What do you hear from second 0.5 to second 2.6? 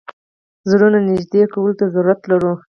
زړونو نېږدې کولو ته ضرورت لرو.